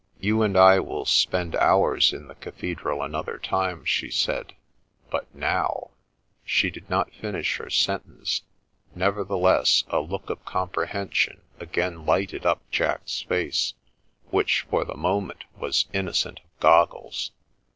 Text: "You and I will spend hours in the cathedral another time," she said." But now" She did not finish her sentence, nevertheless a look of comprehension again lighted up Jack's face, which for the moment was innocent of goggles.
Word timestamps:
"You 0.19 0.41
and 0.41 0.57
I 0.57 0.79
will 0.79 1.05
spend 1.05 1.55
hours 1.57 2.11
in 2.11 2.27
the 2.27 2.33
cathedral 2.33 3.03
another 3.03 3.37
time," 3.37 3.85
she 3.85 4.09
said." 4.09 4.55
But 5.11 5.31
now" 5.35 5.91
She 6.43 6.71
did 6.71 6.89
not 6.89 7.13
finish 7.13 7.57
her 7.57 7.69
sentence, 7.69 8.41
nevertheless 8.95 9.83
a 9.89 9.99
look 9.99 10.31
of 10.31 10.43
comprehension 10.43 11.41
again 11.59 12.03
lighted 12.03 12.47
up 12.47 12.63
Jack's 12.71 13.21
face, 13.21 13.75
which 14.31 14.65
for 14.71 14.83
the 14.85 14.97
moment 14.97 15.43
was 15.55 15.85
innocent 15.93 16.39
of 16.39 16.59
goggles. 16.59 17.29